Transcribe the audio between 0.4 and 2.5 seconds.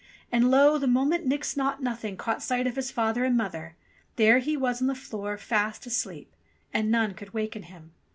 lo! the moment Nix Naught Nothing caught